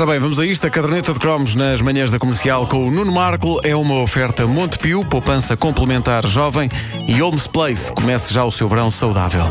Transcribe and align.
Ora 0.00 0.12
bem, 0.12 0.18
vamos 0.18 0.40
a 0.40 0.46
isto. 0.46 0.66
A 0.66 0.70
caderneta 0.70 1.12
de 1.12 1.18
cromos 1.18 1.54
nas 1.54 1.82
manhãs 1.82 2.10
da 2.10 2.18
comercial 2.18 2.66
com 2.66 2.88
o 2.88 2.90
Nuno 2.90 3.12
Marco 3.12 3.60
é 3.62 3.76
uma 3.76 4.00
oferta 4.00 4.46
Montepio, 4.46 5.04
poupança 5.04 5.58
complementar 5.58 6.26
jovem 6.26 6.70
e 7.06 7.20
Holmes 7.20 7.46
Place. 7.46 7.92
Comece 7.92 8.32
já 8.32 8.42
o 8.42 8.50
seu 8.50 8.66
verão 8.66 8.90
saudável. 8.90 9.44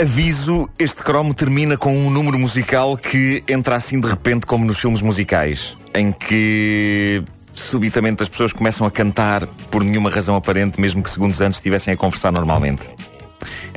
Aviso, 0.00 0.66
este 0.78 1.02
cromo 1.02 1.34
termina 1.34 1.76
com 1.76 1.94
um 1.94 2.08
número 2.08 2.38
musical 2.38 2.96
que 2.96 3.44
entra 3.46 3.76
assim 3.76 4.00
de 4.00 4.08
repente 4.08 4.46
como 4.46 4.64
nos 4.64 4.78
filmes 4.78 5.02
musicais, 5.02 5.76
em 5.94 6.10
que 6.10 7.22
subitamente 7.52 8.22
as 8.22 8.28
pessoas 8.30 8.50
começam 8.50 8.86
a 8.86 8.90
cantar 8.90 9.46
por 9.70 9.84
nenhuma 9.84 10.08
razão 10.08 10.34
aparente, 10.34 10.80
mesmo 10.80 11.02
que 11.02 11.10
segundos 11.10 11.42
antes 11.42 11.58
estivessem 11.58 11.92
a 11.92 11.98
conversar 11.98 12.32
normalmente. 12.32 12.90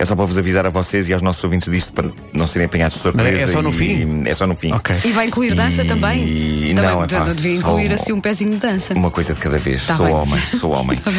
É 0.04 0.06
só 0.06 0.16
para 0.18 0.26
vos 0.26 0.38
avisar 0.38 0.66
a 0.66 0.70
vocês 0.70 1.08
e 1.08 1.14
aos 1.14 1.22
nossos 1.22 1.42
ouvintes 1.44 1.72
disto 1.72 1.94
para 1.94 2.10
não 2.34 2.46
serem 2.46 2.66
apanhados 2.66 2.98
de 2.98 3.04
surpresa. 3.04 3.32
Mas 3.32 3.50
é 3.50 3.54
só 3.54 3.62
no 3.62 3.70
e- 3.70 3.74
fim? 3.74 4.24
É 4.26 4.34
só 4.34 4.46
no 4.46 4.56
fim. 4.56 4.74
Ok. 4.74 4.94
E 5.06 5.12
vai 5.14 5.28
incluir 5.28 5.56
dança 5.56 5.84
E- 5.84 5.88
também? 5.88 6.24
e 6.24 6.74
também 6.76 6.92
não, 6.92 7.04
é 7.04 7.08
de- 7.08 7.36
devia 7.36 7.56
incluir 7.56 7.88
uma- 7.88 7.96
assim 7.96 8.12
um 8.12 8.20
pezinho 8.20 8.52
de 8.52 8.58
dança. 8.58 8.94
Uma 8.94 9.10
coisa 9.10 9.34
de 9.34 9.40
cada 9.40 9.58
vez. 9.58 9.86
Tá 9.86 9.96
sou 9.96 10.06
bem. 10.06 10.16
homem, 10.16 10.40
sou 10.60 10.72
homem. 10.78 10.98
Tá 11.00 11.10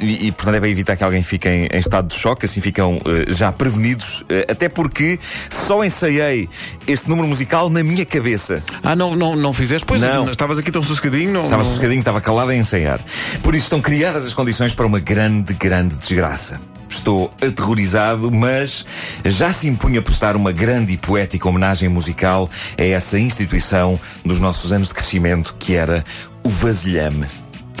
e, 0.00 0.26
e, 0.28 0.32
portanto 0.32 0.54
é 0.56 0.60
para 0.60 0.68
evitar 0.68 0.96
que 0.96 1.04
alguém 1.04 1.22
fique 1.22 1.48
em, 1.48 1.66
em 1.72 1.78
estado 1.78 2.08
de 2.08 2.14
choque, 2.14 2.46
assim 2.46 2.60
ficam 2.60 3.00
eh, 3.06 3.32
já 3.34 3.52
prevenidos, 3.52 4.24
eh, 4.28 4.46
até 4.50 4.68
porque 4.68 5.18
só 5.66 5.84
ensaiei 5.84 6.48
este 6.86 7.08
número 7.08 7.28
musical 7.28 7.68
na 7.68 7.82
minha 7.82 8.04
cabeça. 8.06 8.62
Ah, 8.82 8.96
não, 8.96 9.14
não, 9.14 9.36
não 9.36 9.52
fizeste? 9.52 9.86
Pois 9.86 10.00
Não. 10.00 10.30
estavas 10.30 10.58
aqui 10.58 10.70
tão 10.70 10.82
sossegadinho. 10.82 11.32
Não, 11.32 11.44
Estava 11.44 11.62
não... 11.62 11.70
sossegadinho, 11.70 11.98
estava 12.00 12.20
calado 12.20 12.50
a 12.50 12.56
ensaiar. 12.56 13.00
Por 13.42 13.54
isso 13.54 13.64
estão 13.64 13.80
criadas 13.80 14.24
as 14.26 14.34
condições 14.34 14.74
para 14.74 14.86
uma 14.86 15.00
grande, 15.00 15.52
grande 15.54 15.94
desgraça. 15.96 16.60
Estou 16.96 17.32
aterrorizado, 17.40 18.30
mas 18.30 18.84
já 19.24 19.52
se 19.52 19.68
impunha 19.68 20.02
prestar 20.02 20.36
uma 20.36 20.52
grande 20.52 20.92
e 20.92 20.96
poética 20.96 21.48
homenagem 21.48 21.88
musical 21.88 22.48
a 22.78 22.82
essa 22.82 23.18
instituição 23.18 23.98
dos 24.24 24.38
nossos 24.38 24.72
anos 24.72 24.88
de 24.88 24.94
crescimento, 24.94 25.54
que 25.58 25.74
era 25.74 26.04
o 26.44 26.48
vasilhame. 26.48 27.26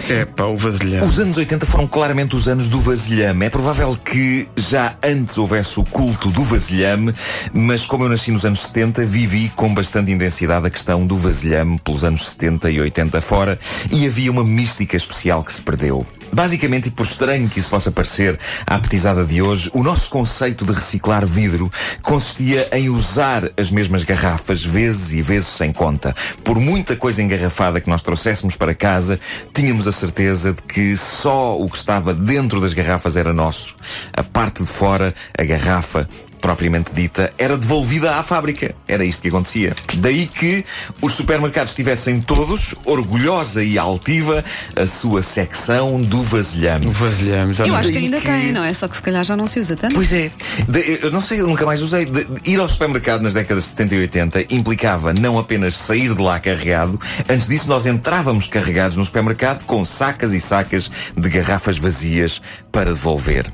É 0.08 0.24
pá, 0.24 0.44
o 0.44 0.56
vasilhão. 0.56 1.06
Os 1.06 1.18
anos 1.18 1.36
80 1.36 1.64
foram 1.66 1.86
claramente 1.86 2.34
os 2.34 2.48
anos 2.48 2.66
do 2.66 2.80
vasilhame. 2.80 3.46
É 3.46 3.50
provável 3.50 3.96
que 3.96 4.48
já 4.56 4.96
antes 5.02 5.38
houvesse 5.38 5.78
o 5.78 5.84
culto 5.84 6.30
do 6.30 6.42
vasilhame, 6.42 7.14
mas 7.52 7.86
como 7.86 8.04
eu 8.04 8.08
nasci 8.08 8.32
nos 8.32 8.44
anos 8.44 8.62
70, 8.62 9.04
vivi 9.04 9.50
com 9.54 9.72
bastante 9.72 10.10
intensidade 10.10 10.66
a 10.66 10.70
questão 10.70 11.06
do 11.06 11.16
vasilhame 11.16 11.78
pelos 11.78 12.02
anos 12.02 12.26
70 12.30 12.70
e 12.70 12.80
80 12.80 13.20
fora, 13.20 13.58
e 13.90 14.06
havia 14.06 14.30
uma 14.30 14.44
mística 14.44 14.96
especial 14.96 15.44
que 15.44 15.52
se 15.52 15.62
perdeu. 15.62 16.06
Basicamente, 16.32 16.88
e 16.88 16.90
por 16.90 17.04
estranho 17.04 17.48
que 17.48 17.58
isso 17.58 17.68
possa 17.68 17.92
parecer 17.92 18.38
à 18.66 18.78
petizada 18.78 19.22
de 19.22 19.42
hoje, 19.42 19.70
o 19.74 19.82
nosso 19.82 20.08
conceito 20.08 20.64
de 20.64 20.72
reciclar 20.72 21.26
vidro 21.26 21.70
consistia 22.00 22.68
em 22.72 22.88
usar 22.88 23.50
as 23.54 23.70
mesmas 23.70 24.02
garrafas 24.02 24.64
vezes 24.64 25.12
e 25.12 25.20
vezes 25.20 25.48
sem 25.48 25.72
conta. 25.72 26.14
Por 26.42 26.58
muita 26.58 26.96
coisa 26.96 27.22
engarrafada 27.22 27.82
que 27.82 27.90
nós 27.90 28.00
trouxéssemos 28.00 28.56
para 28.56 28.74
casa, 28.74 29.20
tínhamos 29.52 29.86
a 29.86 29.92
certeza 29.92 30.54
de 30.54 30.62
que 30.62 30.96
só 30.96 31.58
o 31.58 31.68
que 31.68 31.76
estava 31.76 32.14
dentro 32.14 32.60
das 32.60 32.72
garrafas 32.72 33.14
era 33.16 33.34
nosso. 33.34 33.76
A 34.16 34.22
parte 34.22 34.62
de 34.62 34.68
fora, 34.68 35.14
a 35.38 35.44
garrafa, 35.44 36.08
propriamente 36.42 36.90
dita, 36.92 37.32
era 37.38 37.56
devolvida 37.56 38.16
à 38.16 38.22
fábrica. 38.22 38.74
Era 38.86 39.02
isto 39.04 39.22
que 39.22 39.28
acontecia. 39.28 39.74
Daí 39.94 40.26
que 40.26 40.62
os 41.00 41.12
supermercados 41.14 41.74
tivessem 41.74 42.20
todos, 42.20 42.74
orgulhosa 42.84 43.62
e 43.64 43.78
altiva, 43.78 44.44
a 44.76 44.86
sua 44.86 45.22
secção 45.22 46.00
do 46.02 46.22
vasilhame. 46.24 46.88
O 46.88 46.90
vasilhão, 46.90 47.44
Eu 47.44 47.50
exatamente. 47.50 47.78
acho 47.80 47.90
que 47.92 47.96
ainda 47.98 48.20
que- 48.20 48.26
tem, 48.26 48.52
não 48.52 48.64
é? 48.64 48.72
Só 48.74 48.88
que 48.88 48.96
se 48.96 49.02
calhar 49.02 49.24
já 49.24 49.36
não 49.36 49.46
se 49.46 49.60
usa 49.60 49.76
tanto. 49.76 49.94
Pois 49.94 50.12
é. 50.12 50.30
De- 50.68 50.98
eu 51.00 51.10
não 51.12 51.20
sei, 51.22 51.40
eu 51.40 51.46
nunca 51.46 51.64
mais 51.64 51.80
usei. 51.80 52.04
De- 52.04 52.24
de 52.24 52.50
ir 52.50 52.58
ao 52.58 52.68
supermercado 52.68 53.22
nas 53.22 53.32
décadas 53.32 53.62
de 53.62 53.68
70 53.70 53.94
e 53.94 53.98
80 54.00 54.44
implicava 54.52 55.14
não 55.14 55.38
apenas 55.38 55.74
sair 55.74 56.12
de 56.12 56.20
lá 56.20 56.40
carregado, 56.40 57.00
antes 57.28 57.46
disso 57.46 57.68
nós 57.68 57.86
entrávamos 57.86 58.48
carregados 58.48 58.96
no 58.96 59.04
supermercado 59.04 59.62
com 59.64 59.84
sacas 59.84 60.32
e 60.32 60.40
sacas 60.40 60.90
de 61.16 61.28
garrafas 61.28 61.78
vazias 61.78 62.42
para 62.72 62.92
devolver. 62.92 63.46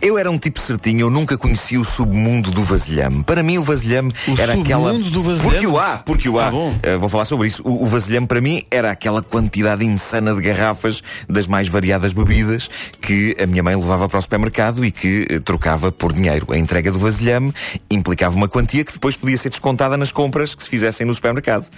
Eu 0.00 0.18
era 0.18 0.30
um 0.30 0.38
tipo 0.38 0.60
certinho, 0.60 1.02
eu 1.02 1.10
nunca 1.10 1.38
conheci 1.38 1.78
o 1.78 1.84
submundo 1.84 2.50
do 2.50 2.62
vasilhame. 2.62 3.22
Para 3.22 3.42
mim, 3.42 3.58
o 3.58 3.62
vasilhame 3.62 4.12
O 4.26 4.40
era 4.40 4.54
aquela. 4.54 4.90
submundo 4.90 5.10
do 5.10 5.22
vasilhame? 5.22 5.50
Porque 5.52 5.66
o 5.66 5.78
há, 5.78 5.98
porque 5.98 6.28
o 6.28 6.40
há. 6.40 6.48
Ah. 6.48 6.96
Uh, 6.96 6.98
vou 6.98 7.08
falar 7.08 7.24
sobre 7.24 7.46
isso. 7.46 7.62
O, 7.64 7.84
o 7.84 7.86
vasilhame, 7.86 8.26
para 8.26 8.40
mim, 8.40 8.62
era 8.70 8.90
aquela 8.90 9.22
quantidade 9.22 9.84
insana 9.84 10.34
de 10.34 10.42
garrafas 10.42 11.02
das 11.28 11.46
mais 11.46 11.68
variadas 11.68 12.12
bebidas 12.12 12.68
que 13.00 13.36
a 13.40 13.46
minha 13.46 13.62
mãe 13.62 13.76
levava 13.76 14.08
para 14.08 14.18
o 14.18 14.22
supermercado 14.22 14.84
e 14.84 14.90
que 14.90 15.26
eh, 15.30 15.38
trocava 15.38 15.92
por 15.92 16.12
dinheiro. 16.12 16.46
A 16.50 16.58
entrega 16.58 16.90
do 16.90 16.98
vasilhame 16.98 17.52
implicava 17.90 18.34
uma 18.34 18.48
quantia 18.48 18.84
que 18.84 18.92
depois 18.92 19.16
podia 19.16 19.36
ser 19.36 19.50
descontada 19.50 19.96
nas 19.96 20.10
compras 20.10 20.54
que 20.54 20.64
se 20.64 20.68
fizessem 20.68 21.06
no 21.06 21.14
supermercado. 21.14 21.68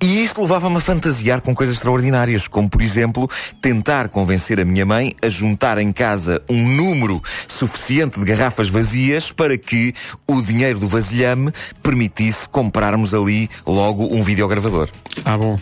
E 0.00 0.22
isto 0.22 0.40
levava-me 0.40 0.76
a 0.78 0.80
fantasiar 0.80 1.40
com 1.40 1.54
coisas 1.54 1.76
extraordinárias, 1.76 2.48
como, 2.48 2.68
por 2.68 2.82
exemplo, 2.82 3.28
tentar 3.60 4.08
convencer 4.08 4.60
a 4.60 4.64
minha 4.64 4.84
mãe 4.84 5.14
a 5.22 5.28
juntar 5.28 5.78
em 5.78 5.92
casa 5.92 6.42
um 6.48 6.68
número 6.68 7.22
suficiente 7.46 8.18
de 8.18 8.26
garrafas 8.26 8.68
vazias 8.68 9.30
para 9.32 9.56
que 9.56 9.94
o 10.26 10.40
dinheiro 10.42 10.78
do 10.78 10.88
vasilhame 10.88 11.52
permitisse 11.82 12.48
comprarmos 12.48 13.14
ali 13.14 13.48
logo 13.66 14.14
um 14.14 14.22
videogravador. 14.22 14.88
Ah, 15.24 15.36
bom. 15.36 15.58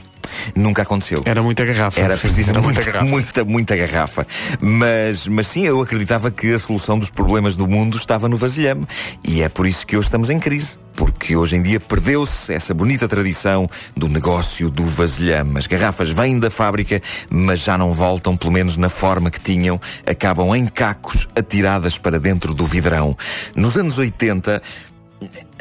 Nunca 0.54 0.82
aconteceu. 0.82 1.22
Era 1.24 1.42
muita 1.42 1.64
garrafa. 1.64 2.00
Era 2.00 2.16
preciso 2.16 2.50
era 2.50 2.60
muita, 2.60 2.80
muita 2.80 2.92
garrafa. 2.92 3.10
muita, 3.10 3.44
muita 3.44 3.76
garrafa. 3.76 4.26
Mas, 4.60 5.26
mas 5.26 5.46
sim, 5.46 5.66
eu 5.66 5.80
acreditava 5.80 6.30
que 6.30 6.52
a 6.52 6.58
solução 6.58 6.98
dos 6.98 7.10
problemas 7.10 7.56
do 7.56 7.66
mundo 7.66 7.96
estava 7.96 8.28
no 8.28 8.36
vasilhame. 8.36 8.86
E 9.26 9.42
é 9.42 9.48
por 9.48 9.66
isso 9.66 9.86
que 9.86 9.96
hoje 9.96 10.06
estamos 10.06 10.30
em 10.30 10.38
crise. 10.38 10.78
Porque 10.94 11.36
hoje 11.36 11.56
em 11.56 11.62
dia 11.62 11.78
perdeu-se 11.78 12.54
essa 12.54 12.72
bonita 12.72 13.06
tradição 13.06 13.68
do 13.94 14.08
negócio 14.08 14.70
do 14.70 14.82
vasilhame. 14.82 15.58
As 15.58 15.66
garrafas 15.66 16.08
vêm 16.08 16.38
da 16.38 16.48
fábrica, 16.48 17.02
mas 17.28 17.60
já 17.60 17.76
não 17.76 17.92
voltam, 17.92 18.34
pelo 18.34 18.52
menos 18.52 18.78
na 18.78 18.88
forma 18.88 19.30
que 19.30 19.38
tinham. 19.38 19.78
Acabam 20.06 20.54
em 20.56 20.66
cacos 20.66 21.28
atiradas 21.36 21.98
para 21.98 22.18
dentro 22.18 22.54
do 22.54 22.64
vidrão. 22.64 23.16
Nos 23.54 23.76
anos 23.76 23.98
80, 23.98 24.62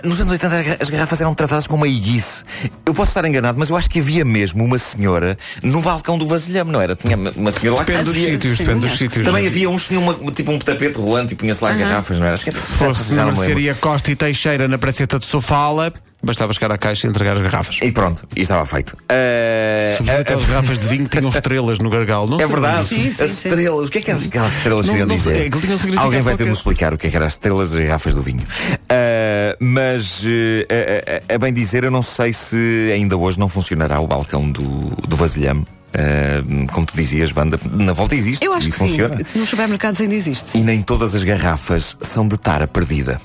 nos 0.03 0.19
anos 0.19 0.33
80 0.33 0.77
as 0.81 0.89
garrafas 0.89 1.21
eram 1.21 1.33
tratadas 1.33 1.65
como 1.65 1.83
uma 1.83 1.87
iguice. 1.87 2.43
Eu 2.85 2.93
posso 2.93 3.09
estar 3.11 3.25
enganado, 3.25 3.57
mas 3.57 3.69
eu 3.69 3.75
acho 3.77 3.89
que 3.89 3.99
havia 3.99 4.23
mesmo 4.25 4.63
uma 4.63 4.77
senhora 4.77 5.37
no 5.63 5.81
balcão 5.81 6.17
do 6.17 6.27
vasilhame, 6.27 6.71
não 6.71 6.81
era? 6.81 6.95
Tinha 6.95 7.17
uma 7.17 7.51
senhora 7.51 7.79
lá 7.79 7.85
que 7.85 7.91
Depende 7.91 8.05
dos 8.05 8.15
fazia- 8.15 8.31
sítios, 8.33 8.57
depende 8.57 8.79
dos 8.87 8.97
sítios. 8.97 9.23
Também 9.25 9.47
havia 9.47 9.69
uns 9.69 9.83
que 9.83 9.87
tinham 9.89 10.03
uma- 10.03 10.31
tipo 10.31 10.51
um 10.51 10.59
tapete 10.59 10.97
rolante 10.99 11.33
e 11.33 11.35
punha-se 11.35 11.63
lá 11.63 11.73
garrafas, 11.73 12.19
não 12.19 12.25
era? 12.27 12.35
Acho 12.35 12.43
que 12.43 12.49
era- 12.49 12.59
Se 12.59 12.71
fosse 12.73 13.13
na 13.13 13.25
mercearia 13.25 13.73
Costa 13.75 14.11
e 14.11 14.15
Teixeira 14.15 14.67
na 14.67 14.77
praceta 14.77 15.17
de 15.17 15.25
Sofala, 15.25 15.91
bastava 16.25 16.51
chegar 16.53 16.71
à 16.71 16.77
caixa 16.77 17.07
e 17.07 17.09
entregar 17.09 17.35
as 17.37 17.41
garrafas. 17.43 17.77
E 17.81 17.91
pronto, 17.91 18.27
e 18.35 18.41
estava 18.41 18.65
feito. 18.65 18.97
Ah, 19.09 19.95
Sobretudo 19.97 20.21
aquelas 20.21 20.45
garrafas 20.45 20.79
de 20.79 20.87
vinho 20.87 21.07
que 21.07 21.17
tinham 21.17 21.29
estrelas 21.35 21.79
no 21.79 21.89
gargalo, 21.89 22.29
não 22.31 22.39
É 22.41 22.47
verdade. 22.47 22.85
Sim, 22.87 23.11
sim, 23.11 23.23
as 23.23 23.31
sim. 23.31 23.49
estrelas. 23.49 23.87
O 23.87 23.91
que 23.91 23.99
é 23.99 24.01
que 24.01 24.11
as- 24.11 24.25
aquelas 24.25 24.51
estrelas 24.57 24.85
queriam 24.85 25.07
dizer? 25.07 25.35
significado 25.43 25.99
Alguém 25.99 26.21
vai 26.21 26.35
ter 26.35 26.43
de 26.43 26.49
nos 26.49 26.59
explicar 26.59 26.93
o 26.93 26.97
que 26.97 27.07
é 27.07 27.09
que 27.09 27.15
eram 27.15 27.25
as 27.27 27.33
estrelas 27.33 27.71
das 27.71 27.79
garrafas 27.79 28.13
do 28.13 28.21
vinho. 28.21 28.45
Ah, 28.89 29.55
mas, 29.59 30.21
eh, 30.25 31.21
a, 31.33 31.37
bem 31.37 31.53
dizer, 31.53 31.83
eu 31.83 31.91
não 31.91 32.01
sei 32.01 32.33
se 32.33 32.91
ainda 32.93 33.15
hoje 33.17 33.39
não 33.39 33.47
funcionará 33.47 33.99
o 33.99 34.07
balcão 34.07 34.49
do, 34.49 34.61
do 35.07 35.15
vasilhame. 35.15 35.65
Ah, 35.93 36.43
como 36.73 36.85
tu 36.85 36.95
dizias, 36.97 37.31
Wanda, 37.35 37.57
na 37.71 37.93
volta 37.93 38.15
existe 38.15 38.43
Eu 38.43 38.53
acho 38.53 38.67
e 38.67 38.71
que 38.71 38.77
funciona. 38.77 39.17
sim. 39.17 39.39
Nos 39.39 39.49
supermercados 39.49 40.01
ainda 40.01 40.13
existe. 40.15 40.57
E 40.57 40.61
nem 40.61 40.81
todas 40.81 41.15
as 41.15 41.23
garrafas 41.23 41.95
são 42.01 42.27
de 42.27 42.37
tara 42.37 42.67
perdida. 42.67 43.21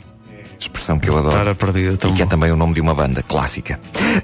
Expressão 0.61 0.99
que 0.99 1.09
eu 1.09 1.17
adoro. 1.17 1.55
Perdida, 1.55 1.97
tão 1.97 2.11
E 2.11 2.15
que 2.15 2.23
é 2.23 2.27
também 2.27 2.53
o 2.53 2.57
nome 2.57 2.75
de 2.75 2.81
uma 2.81 2.95
banda 2.95 3.23
clássica. 3.23 3.81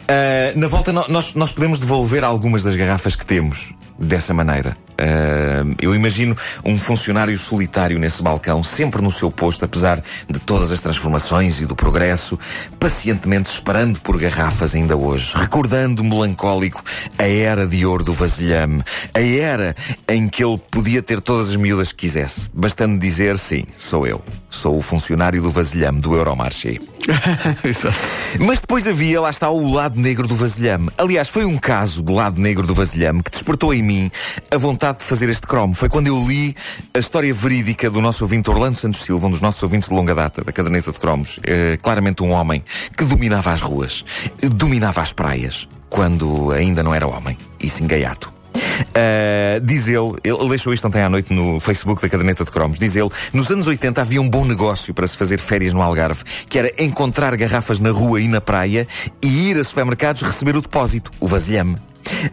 Ah, 0.08 0.52
na 0.54 0.68
volta, 0.68 0.92
nós, 0.92 1.34
nós 1.34 1.52
podemos 1.52 1.80
devolver 1.80 2.24
algumas 2.24 2.62
das 2.62 2.76
garrafas 2.76 3.16
que 3.16 3.24
temos 3.24 3.72
dessa 3.98 4.34
maneira. 4.34 4.76
Ah, 4.98 5.64
eu 5.80 5.94
imagino 5.94 6.36
um 6.64 6.76
funcionário 6.76 7.36
solitário 7.38 7.98
nesse 7.98 8.22
balcão, 8.22 8.62
sempre 8.62 9.02
no 9.02 9.12
seu 9.12 9.30
posto, 9.30 9.64
apesar 9.64 10.02
de 10.28 10.38
todas 10.38 10.72
as 10.72 10.80
transformações 10.80 11.60
e 11.60 11.66
do 11.66 11.76
progresso, 11.76 12.38
pacientemente 12.78 13.50
esperando 13.50 14.00
por 14.00 14.18
garrafas 14.18 14.74
ainda 14.74 14.96
hoje, 14.96 15.32
recordando 15.34 16.02
melancólico 16.02 16.82
a 17.18 17.24
era 17.24 17.66
de 17.66 17.84
ouro 17.84 18.04
do 18.04 18.12
vasilhame, 18.12 18.82
a 19.12 19.20
era 19.20 19.74
em 20.08 20.28
que 20.28 20.42
ele 20.42 20.58
podia 20.70 21.02
ter 21.02 21.20
todas 21.20 21.50
as 21.50 21.56
miúdas 21.56 21.92
que 21.92 22.06
quisesse, 22.06 22.48
bastando 22.52 22.98
dizer 22.98 23.38
sim, 23.38 23.64
sou 23.76 24.06
eu, 24.06 24.22
sou 24.48 24.76
o 24.76 24.82
funcionário 24.82 25.42
do 25.42 25.50
vasilhame 25.50 26.00
do 26.00 26.14
Euromarché. 26.14 26.80
Mas 28.40 28.60
depois 28.60 28.86
havia, 28.86 29.20
lá 29.20 29.30
está, 29.30 29.48
o 29.48 29.70
lado 29.70 30.00
negro 30.00 30.26
do 30.26 30.34
vasilhame. 30.34 30.90
Aliás, 30.98 31.28
foi 31.28 31.44
um 31.44 31.56
caso 31.56 32.02
de 32.02 32.12
lado 32.12 32.40
negro 32.40 32.66
do 32.66 32.74
vasilhame 32.74 33.22
que 33.22 33.30
despertou 33.30 33.72
em 33.72 33.82
mim 33.86 34.10
a 34.50 34.58
vontade 34.58 34.98
de 34.98 35.04
fazer 35.04 35.28
este 35.28 35.46
cromo. 35.46 35.74
Foi 35.74 35.88
quando 35.88 36.08
eu 36.08 36.18
li 36.26 36.54
a 36.92 36.98
história 36.98 37.32
verídica 37.32 37.90
do 37.90 38.00
nosso 38.00 38.24
ouvinte 38.24 38.50
Orlando 38.50 38.76
Santos 38.76 39.02
Silva, 39.02 39.26
um 39.26 39.30
dos 39.30 39.40
nossos 39.40 39.62
ouvintes 39.62 39.88
de 39.88 39.94
longa 39.94 40.14
data, 40.14 40.42
da 40.42 40.52
caderneta 40.52 40.92
de 40.92 40.98
cromos. 40.98 41.38
Eh, 41.44 41.78
claramente 41.80 42.22
um 42.22 42.32
homem 42.32 42.62
que 42.96 43.04
dominava 43.04 43.52
as 43.52 43.60
ruas, 43.60 44.04
eh, 44.42 44.48
dominava 44.48 45.00
as 45.00 45.12
praias, 45.12 45.68
quando 45.88 46.50
ainda 46.52 46.82
não 46.82 46.94
era 46.94 47.06
homem, 47.06 47.38
e 47.60 47.68
sim 47.68 47.86
gaiato. 47.86 48.36
Uh, 48.56 49.60
diz 49.62 49.86
ele, 49.88 50.14
ele 50.24 50.48
deixou 50.48 50.72
isto 50.72 50.86
ontem 50.86 51.02
à 51.02 51.08
noite 51.08 51.32
no 51.32 51.60
Facebook 51.60 52.00
da 52.00 52.08
Caderneta 52.08 52.44
de 52.44 52.50
Cromos. 52.50 52.78
Diz 52.78 52.96
ele, 52.96 53.10
nos 53.32 53.50
anos 53.50 53.66
80 53.66 54.00
havia 54.00 54.20
um 54.20 54.28
bom 54.28 54.44
negócio 54.44 54.94
para 54.94 55.06
se 55.06 55.16
fazer 55.16 55.38
férias 55.38 55.72
no 55.72 55.82
Algarve, 55.82 56.22
que 56.48 56.58
era 56.58 56.72
encontrar 56.82 57.36
garrafas 57.36 57.78
na 57.78 57.90
rua 57.90 58.20
e 58.20 58.28
na 58.28 58.40
praia 58.40 58.86
e 59.22 59.50
ir 59.50 59.58
a 59.58 59.64
supermercados 59.64 60.22
receber 60.22 60.56
o 60.56 60.62
depósito, 60.62 61.10
o 61.20 61.26
vasilhame. 61.26 61.76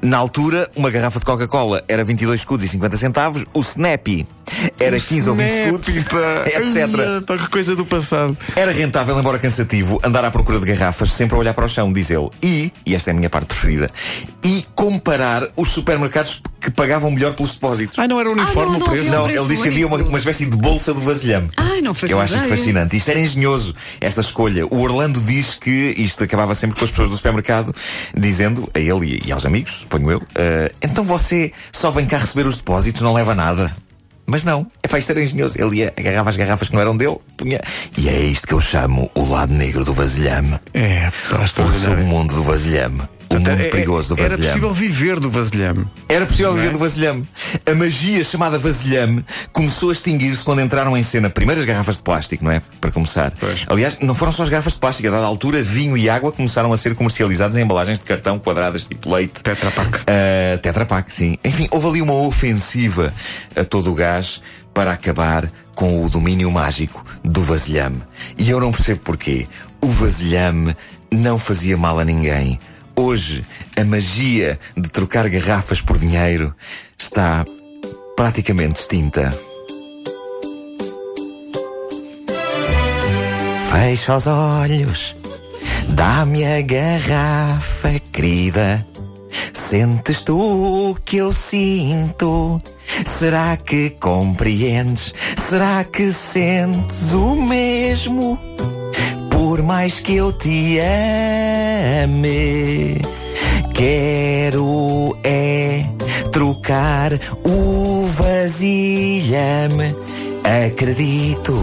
Na 0.02 0.18
altura, 0.18 0.70
uma 0.75 0.90
garrafa 0.90 1.20
de 1.20 1.25
Coca-Cola 1.25 1.84
era 1.88 2.04
22 2.04 2.40
escudos 2.42 2.66
e 2.66 2.68
50 2.70 2.98
centavos, 2.98 3.46
o 3.54 3.62
Snappy 3.62 4.28
era 4.80 5.00
15 5.00 5.30
ou 5.30 5.36
20 5.36 5.50
escudos, 5.50 5.90
etc. 6.46 7.25
Para 7.25 7.38
que 7.38 7.48
coisa 7.50 7.75
do 7.75 7.86
passado. 7.86 8.38
Era 8.56 8.72
rentável, 8.72 9.18
embora 9.18 9.40
cansativo, 9.40 10.00
andar 10.04 10.24
à 10.25 10.31
procura 10.31 10.60
de 10.60 10.66
garrafas, 10.66 11.12
sempre 11.12 11.36
a 11.36 11.40
olhar 11.40 11.54
para 11.54 11.66
o 11.66 11.68
chão, 11.68 11.92
diz 11.92 12.12
ele. 12.12 12.30
E, 12.42 12.72
e 12.86 12.94
esta 12.96 13.10
é 13.10 13.14
a 13.14 13.16
minha 13.16 13.30
parte 13.30 13.48
preferida, 13.48 13.90
e 14.44 14.66
comparar 14.75 15.48
os 15.56 15.70
supermercados 15.70 16.42
que 16.60 16.69
pagavam 16.72 17.12
melhor 17.12 17.34
pelos 17.34 17.54
depósitos. 17.56 18.00
Ah, 18.00 18.08
não 18.08 18.19
era 18.19 18.30
uniforme 18.31 18.62
Ah, 18.62 18.66
não, 18.66 18.76
o 18.76 18.80
não 18.80 18.86
preço? 18.88 19.00
havia 19.08 19.18
Não, 19.19 19.24
preço 19.26 19.40
ele 19.40 19.48
diz 19.54 19.62
que 19.62 19.68
havia 19.69 19.88
uma, 19.88 19.98
uma 19.98 20.18
espécie 20.18 20.46
de 20.46 20.56
bolsa 20.56 20.94
do 20.94 21.02
vasilhame. 21.02 21.50
Ai, 21.58 21.81
não 21.81 21.94
Que 21.94 22.02
fazia 22.02 22.16
eu 22.16 22.19
acho 22.22 22.34
isto 22.34 22.46
ideia. 22.46 22.58
fascinante. 22.58 22.96
Isto 22.98 23.10
era 23.12 23.19
engenhoso, 23.19 23.76
esta 24.00 24.22
escolha. 24.22 24.66
O 24.68 24.80
Orlando 24.81 25.19
diz 25.22 25.56
que 25.56 25.94
isto 25.98 26.24
acabava 26.24 26.54
sempre 26.56 26.78
com 26.78 26.86
as 26.86 26.90
pessoas 26.92 27.10
do 27.10 27.18
supermercado 27.18 27.74
dizendo 28.16 28.69
a 28.74 28.80
ele 28.80 29.19
e, 29.24 29.28
e 29.28 29.31
aos 29.31 29.46
amigos, 29.46 29.62
suponho 29.71 30.12
eu, 30.12 30.21
"Ah, 30.36 30.71
então 30.81 31.04
você 31.04 31.51
só 31.71 31.92
vem 31.92 32.06
cá 32.06 32.18
receber 32.18 32.48
os 32.48 32.57
depósitos, 32.57 33.01
não 33.01 33.13
leva 33.13 33.33
nada. 33.36 33.74
Mas 34.25 34.45
não, 34.45 34.65
é 34.81 34.88
para 34.88 35.00
isto 35.00 35.10
era 35.12 35.21
engenhoso. 35.21 35.56
Ele 35.60 35.80
ia, 35.80 35.94
agarrava 36.00 36.30
as 36.30 36.38
garrafas 36.38 36.69
que 36.69 36.74
não 36.74 36.81
eram 36.81 36.95
dele, 36.95 37.18
punha. 37.38 37.60
E 37.98 38.07
é 38.07 38.21
isto 38.21 38.48
que 38.48 38.54
eu 38.54 38.62
chamo 38.62 39.12
o 39.15 39.25
lado 39.30 39.54
negro 39.54 39.83
do 39.83 39.92
vasilhame. 39.94 40.57
É, 40.74 41.12
O 41.39 41.48
submundo 41.81 42.33
do 42.36 42.44
vasilhame. 42.44 43.01
O 43.38 43.39
mundo 43.39 43.50
É- 43.50 43.69
perigoso 43.69 44.09
do 44.09 44.19
Era 44.19 44.30
vasilhame. 44.30 44.47
possível 44.62 44.74
viver 44.74 45.19
do 45.19 45.30
vasilhame. 45.30 45.88
Era 46.09 46.25
possível 46.25 46.53
viver 46.53 46.68
é? 46.68 46.71
do 46.71 46.77
vasilhame. 46.77 47.27
A 47.65 47.75
magia 47.75 48.24
chamada 48.24 48.57
vasilhame 48.59 49.25
começou 49.51 49.89
a 49.89 49.94
extinguir-se 49.94 50.44
quando 50.44 50.62
entraram 50.62 50.95
em 50.97 51.03
cena 51.03 51.30
primeiras 51.30 51.65
garrafas 51.65 51.97
de 51.97 52.01
plástico, 52.03 52.44
não 52.44 52.51
é? 52.51 52.62
Para 52.80 52.91
começar. 52.91 53.33
Pois. 53.39 53.65
Aliás, 53.68 54.00
não 54.00 54.13
foram 54.15 54.31
só 54.31 54.44
as 54.44 54.50
garrafas 54.50 54.74
de 54.74 54.80
plástico. 54.80 55.07
A 55.07 55.12
dada 55.12 55.25
altura, 55.25 55.62
vinho 55.62 55.97
e 55.97 56.09
água 56.09 56.31
começaram 56.31 56.71
a 56.74 56.77
ser 56.77 56.95
comercializados 56.95 57.57
em 57.57 57.62
embalagens 57.62 58.00
de 58.00 58.06
cartão 58.06 58.38
quadradas 58.39 58.85
tipo 58.85 59.13
leite. 59.13 59.41
Tetra 59.44 59.71
Pak. 59.71 59.97
Uh, 60.00 60.57
Tetra 60.62 60.85
Pak, 60.85 61.12
sim. 61.13 61.38
Enfim, 61.44 61.68
houve 61.71 61.88
ali 61.88 62.01
uma 62.01 62.13
ofensiva 62.13 63.13
a 63.56 63.63
todo 63.63 63.91
o 63.91 63.95
gás 63.95 64.41
para 64.74 64.91
acabar 64.91 65.50
com 65.75 66.03
o 66.03 66.09
domínio 66.09 66.50
mágico 66.51 67.03
do 67.24 67.41
vasilhame. 67.41 68.01
E 68.38 68.50
eu 68.50 68.59
não 68.59 68.71
percebo 68.71 69.00
porquê. 69.01 69.47
O 69.81 69.88
vasilhame 69.88 70.75
não 71.12 71.38
fazia 71.38 71.75
mal 71.77 72.00
a 72.00 72.06
ninguém. 72.06 72.59
Hoje, 72.95 73.44
a 73.75 73.84
magia 73.84 74.60
de 74.78 74.88
trocar 74.88 75.28
garrafas 75.28 75.81
por 75.81 75.98
dinheiro 75.98 76.54
está 76.98 77.44
praticamente 78.16 78.80
extinta. 78.80 79.31
Fecha 83.72 84.16
os 84.16 84.28
olhos, 84.28 85.16
dá-me 85.90 86.45
a 86.45 86.62
garrafa, 86.62 88.00
querida. 88.12 88.86
Sentes 89.54 90.22
tu 90.22 90.92
o 90.92 90.95
que 90.95 91.18
eu 91.18 91.34
sinto? 91.34 92.62
Será 93.07 93.57
que 93.57 93.90
compreendes? 93.90 95.16
Será 95.50 95.84
que 95.84 96.12
sentes 96.12 97.12
o 97.12 97.36
mesmo? 97.36 98.40
Por 99.45 99.62
mais 99.62 100.00
que 100.00 100.16
eu 100.16 100.31
te 100.31 100.80
ame, 102.01 102.98
quero 103.74 105.18
é 105.22 105.84
trocar 106.31 107.12
o 107.44 108.06
vasilhame. 108.06 109.94
Acredito 110.66 111.54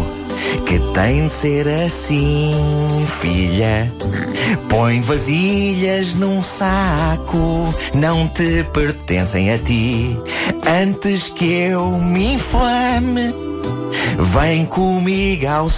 que 0.67 0.79
tem 0.93 1.27
de 1.27 1.33
ser 1.33 1.67
assim, 1.69 2.53
filha. 3.19 3.91
Põe 4.69 5.01
vasilhas 5.01 6.15
num 6.15 6.43
saco, 6.43 7.71
não 7.95 8.29
te 8.29 8.63
pertencem 8.75 9.53
a 9.53 9.57
ti. 9.57 10.21
Antes 10.83 11.31
que 11.31 11.51
eu 11.51 11.93
me 11.93 12.35
inflame, 12.35 13.35
vem 14.35 14.67
comigo 14.67 15.47
ao 15.49 15.71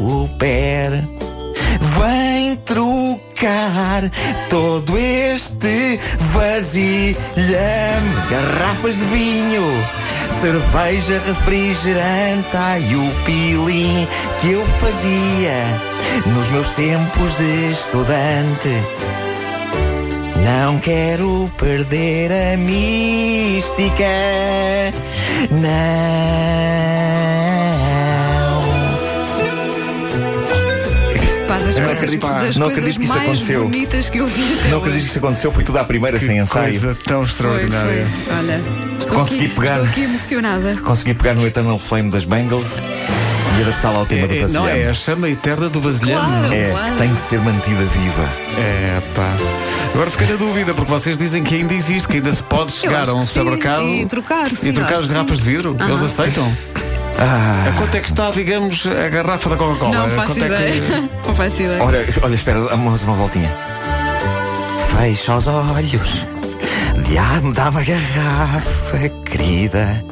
super. 0.00 1.06
Vem 1.98 2.56
trocar 2.64 4.10
todo 4.48 4.96
este 4.98 6.00
vasilhame. 6.32 7.16
Garrafas 8.30 8.94
de 8.96 9.04
vinho, 9.06 9.62
cerveja, 10.40 11.20
refrigerante, 11.26 12.56
ai 12.56 12.94
o 12.94 13.24
pilim 13.24 14.06
que 14.40 14.52
eu 14.52 14.64
fazia 14.80 15.64
nos 16.26 16.48
meus 16.50 16.68
tempos 16.70 17.36
de 17.36 17.70
estudante. 17.70 19.12
Não 20.44 20.78
quero 20.78 21.50
perder 21.56 22.32
a 22.32 22.56
mística. 22.56 24.04
Não. 25.50 27.41
Das 31.74 31.78
não 31.78 31.84
coisas, 31.86 32.02
acredito- 32.04 32.26
das 32.26 32.56
não 32.56 32.66
coisas 32.66 32.78
acredito 32.78 32.96
que 32.98 33.04
isso 33.04 33.14
mais 33.14 33.22
aconteceu. 33.30 33.64
bonitas 33.64 34.08
que 34.10 34.18
eu 34.18 34.26
vi 34.26 34.42
até 34.42 34.52
Não 34.52 34.58
hoje. 34.68 34.76
acredito 34.76 35.02
que 35.04 35.08
isso 35.10 35.18
aconteceu, 35.18 35.52
foi 35.52 35.64
tudo 35.64 35.78
à 35.78 35.84
primeira, 35.84 36.18
sem 36.18 36.28
Que 36.28 36.34
ensaio. 36.38 36.70
coisa 36.70 36.98
tão 37.04 37.16
Foi, 37.24 37.26
extraordinária. 37.30 38.06
foi. 38.06 38.34
Olha, 38.36 38.60
estou 38.98 39.18
Consegui 39.18 39.44
aqui, 39.46 39.54
pegar. 39.54 39.74
estou 39.76 39.88
aqui 39.88 40.02
emocionada. 40.02 40.76
Consegui 40.76 41.14
pegar 41.14 41.34
no 41.34 41.46
Eternal 41.46 41.78
Flame 41.78 42.10
das 42.10 42.24
Bengals 42.24 42.66
e 43.58 43.62
adaptá-la 43.62 43.98
ao 43.98 44.06
tema 44.06 44.26
do 44.26 44.32
É, 44.32 44.36
é, 44.38 44.40
vasilhame. 44.42 44.66
não 44.66 44.74
é 44.74 44.88
a 44.88 44.94
chama 44.94 45.28
eterna 45.28 45.68
do 45.68 45.80
vasilhame. 45.80 46.38
Claro. 46.40 46.54
É, 46.54 46.70
Claro. 46.70 46.92
que 46.92 46.98
tem 46.98 47.12
de 47.12 47.20
ser 47.20 47.40
mantida 47.40 47.84
viva. 47.84 48.28
É, 48.58 49.00
pá. 49.14 49.32
Agora 49.94 50.10
fiquei 50.10 50.26
na 50.26 50.36
dúvida, 50.36 50.72
porque 50.74 50.90
vocês 50.90 51.18
dizem 51.18 51.42
que 51.44 51.54
ainda 51.56 51.74
existe, 51.74 52.08
que 52.08 52.16
ainda 52.16 52.32
se 52.32 52.42
pode 52.42 52.72
chegar 52.72 53.08
a 53.08 53.14
um 53.14 53.22
supermercado 53.22 53.84
e 53.84 54.06
trocar, 54.06 54.48
sim, 54.56 54.70
e 54.70 54.72
trocar 54.72 54.94
as 54.94 55.06
garrafas 55.06 55.38
sim. 55.38 55.44
de 55.44 55.50
vidro. 55.50 55.76
Aham. 55.78 55.88
Eles 55.90 56.02
aceitam? 56.02 56.56
Ah, 57.18 57.64
A 57.68 57.72
quanto 57.78 57.94
é 57.96 58.00
que 58.00 58.08
está, 58.08 58.30
digamos, 58.30 58.86
a 58.86 59.08
garrafa 59.08 59.50
da 59.50 59.56
Coca-Cola? 59.56 59.94
Não 59.94 60.10
faço 60.10 60.34
quanto 60.34 60.44
é 60.44 60.48
que- 60.48 60.54
ideia. 60.78 61.00
Não 61.26 61.34
faço 61.34 61.62
ideia. 61.62 61.82
olha, 61.82 62.06
olha, 62.22 62.34
espera, 62.34 62.60
dá-me 62.64 62.88
uma 62.88 63.14
voltinha. 63.14 63.48
Fecha 64.96 65.36
os 65.36 65.46
olhos. 65.46 66.26
Dá-me 67.14 67.52
dá 67.52 67.68
uma 67.70 67.82
garrafa, 67.84 69.08
querida. 69.26 70.04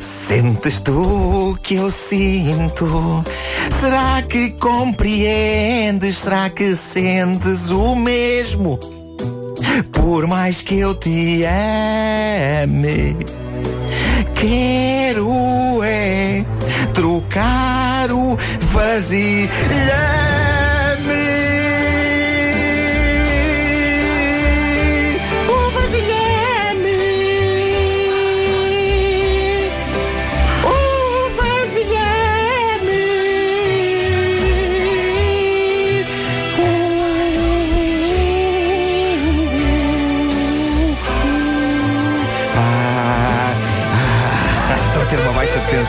Sentes 0.00 0.80
tu 0.80 1.00
o 1.50 1.58
que 1.62 1.74
eu 1.76 1.90
sinto? 1.90 3.22
Será 3.80 4.22
que 4.22 4.50
compreendes? 4.50 6.18
Será 6.18 6.48
que 6.50 6.74
sentes 6.76 7.68
o 7.70 7.94
mesmo? 7.94 8.78
Por 9.92 10.26
mais 10.26 10.62
que 10.62 10.78
eu 10.78 10.94
te 10.94 11.44
ame, 12.62 13.16
quero 14.44 15.82
é 15.82 16.44
trocar 16.92 18.12
o 18.12 18.36
vasilhame. 18.72 20.33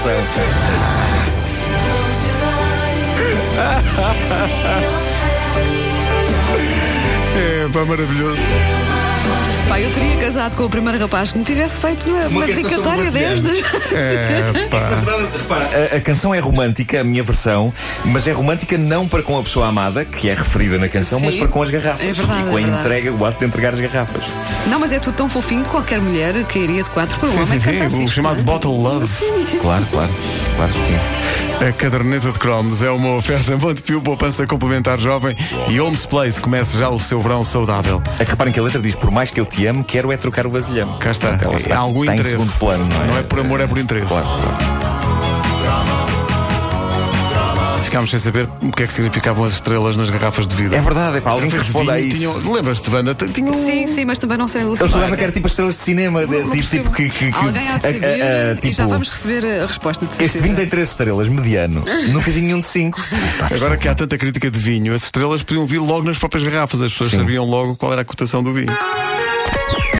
Tensão. 0.05 0.43
É, 7.37 7.67
pá, 7.73 7.85
maravilhoso. 7.85 8.94
Pá, 9.75 9.81
eu 9.81 9.91
teria 9.91 10.15
casado 10.15 10.55
com 10.55 10.63
o 10.63 10.69
primeiro 10.69 10.97
rapaz 10.97 11.33
que 11.33 11.37
me 11.37 11.43
tivesse 11.43 11.81
feito 11.81 12.09
uma, 12.09 12.27
uma 12.27 12.45
dedicatória 12.45 13.11
destas. 13.11 13.59
É, 13.91 14.67
pá. 14.69 15.01
Repara, 15.37 15.69
a, 15.91 15.97
a 15.97 15.99
canção 15.99 16.33
é 16.33 16.39
romântica, 16.39 17.01
a 17.01 17.03
minha 17.03 17.21
versão, 17.21 17.73
mas 18.05 18.25
é 18.25 18.31
romântica 18.31 18.77
não 18.77 19.05
para 19.05 19.21
com 19.21 19.37
a 19.37 19.43
pessoa 19.43 19.67
amada, 19.67 20.05
que 20.05 20.29
é 20.29 20.33
referida 20.33 20.77
na 20.77 20.87
canção, 20.87 21.19
Sim. 21.19 21.25
mas 21.25 21.35
para 21.35 21.49
com 21.49 21.61
as 21.61 21.69
garrafas. 21.69 22.05
É 22.05 22.13
verdade, 22.13 22.39
e 22.39 22.43
com 22.49 22.55
a 22.55 22.61
é 22.61 22.63
verdade. 22.63 22.85
entrega, 22.85 23.11
o 23.11 23.25
ato 23.25 23.39
de 23.39 23.45
entregar 23.45 23.73
as 23.73 23.79
garrafas. 23.81 24.23
Não, 24.67 24.79
mas 24.79 24.93
é 24.93 24.99
tudo 24.99 25.15
tão 25.15 25.27
fofinho 25.27 25.65
que 25.65 25.69
qualquer 25.69 25.99
mulher 25.99 26.41
cairia 26.45 26.81
de 26.81 26.89
quatro 26.91 27.19
por 27.19 27.27
um 27.27 27.33
Sim, 27.33 27.41
homem 27.41 27.59
sim, 27.59 27.89
sim. 27.89 28.05
O 28.05 28.07
chamado 28.07 28.39
é? 28.39 28.43
Bottle 28.43 28.81
Love. 28.81 29.11
Claro, 29.59 29.85
claro, 29.91 30.11
claro 30.55 30.71
que 30.71 30.79
sim. 30.79 31.44
A 31.61 31.71
caderneta 31.71 32.31
de 32.31 32.37
cromos 32.39 32.83
é 32.83 32.91
uma 32.91 33.15
oferta 33.15 33.55
Montepio, 33.57 34.01
poupança 34.01 34.45
complementar 34.45 34.99
jovem 34.99 35.35
e 35.69 35.79
Homes 35.79 36.05
Place. 36.05 36.39
Começa 36.39 36.77
já 36.77 36.89
o 36.89 36.99
seu 36.99 37.21
verão 37.21 37.43
saudável. 37.43 38.01
É 38.19 38.25
que 38.25 38.31
reparem 38.31 38.53
que 38.53 38.59
a 38.59 38.63
letra 38.63 38.81
diz: 38.81 38.95
Por 38.95 39.09
mais 39.11 39.31
que 39.31 39.39
eu 39.39 39.45
te 39.45 39.65
ame, 39.65 39.83
quero 39.83 40.11
é 40.11 40.17
trocar 40.17 40.45
o 40.45 40.49
vasilhame. 40.49 40.97
Cá 40.99 41.11
está. 41.11 41.29
Portanto, 41.29 41.65
ela 41.65 41.75
Há 41.75 41.79
algum 41.79 42.01
está 42.01 42.13
interesse. 42.13 42.35
em 42.35 42.39
segundo 42.39 42.59
plano, 42.59 42.85
não 42.85 43.01
é? 43.01 43.07
Não 43.07 43.17
é 43.17 43.23
por 43.23 43.39
amor, 43.39 43.61
é 43.61 43.67
por 43.67 43.77
interesse. 43.77 44.07
Claro, 44.07 44.27
claro. 44.27 46.04
Ficámos 47.95 48.11
sem 48.11 48.19
saber 48.19 48.45
o 48.61 48.71
que 48.73 48.83
é 48.83 48.87
que 48.87 48.91
significavam 48.91 49.45
as 49.45 49.53
estrelas 49.53 49.95
nas 49.95 50.09
garrafas 50.09 50.45
de 50.45 50.53
vidro. 50.53 50.75
É 50.75 50.81
verdade, 50.81 51.15
é 51.15 51.21
para 51.21 51.31
alguém 51.31 51.49
que 51.49 51.55
de 51.55 51.63
responda 51.63 51.93
a 51.93 52.01
isso. 52.01 52.17
tinham- 52.17 52.51
Lembras-te, 52.53 52.89
Wanda? 52.89 53.15
T- 53.15 53.29
Tinham. 53.29 53.53
Sim, 53.65 53.87
sim, 53.87 54.03
mas 54.03 54.19
também 54.19 54.37
não 54.37 54.49
sei 54.49 54.65
o 54.65 54.71
Eu 54.71 54.75
soubesse 54.75 55.15
que 55.15 55.23
era 55.23 55.31
tipo 55.31 55.45
as 55.47 55.53
estrelas 55.53 55.77
de 55.77 55.83
cinema, 55.83 56.27
de- 56.27 56.39
não 56.39 56.49
tipo, 56.49 56.67
tipo 56.67 56.91
que, 56.91 57.07
que, 57.07 57.31
que- 57.31 57.37
Alguém 57.37 57.69
há 57.69 57.77
de 57.77 57.87
a- 57.87 57.89
a- 57.89 58.51
e 58.51 58.55
tipo, 58.57 58.73
já 58.73 58.85
vamos 58.85 59.07
receber 59.07 59.45
a 59.61 59.65
resposta 59.65 60.05
de 60.05 60.11
Este 60.11 60.23
certeza. 60.23 60.43
vinho 60.43 60.55
tem 60.57 60.67
3 60.67 60.89
estrelas, 60.89 61.29
mediano. 61.29 61.85
Nunca 62.11 62.29
vi 62.31 62.41
nenhum 62.41 62.59
de 62.59 62.65
5. 62.65 63.01
Agora 63.55 63.77
que 63.77 63.87
há 63.87 63.95
tanta 63.95 64.17
crítica 64.17 64.51
de 64.51 64.59
vinho, 64.59 64.93
as 64.93 65.03
estrelas 65.03 65.41
podiam 65.41 65.65
vir 65.65 65.79
logo 65.79 66.03
nas 66.03 66.17
próprias 66.17 66.43
garrafas. 66.43 66.81
As 66.81 66.91
pessoas 66.91 67.11
Sim. 67.11 67.17
sabiam 67.19 67.45
logo 67.45 67.77
qual 67.77 67.93
era 67.93 68.01
a 68.01 68.05
cotação 68.05 68.43
do 68.43 68.51
vinho. 68.51 68.67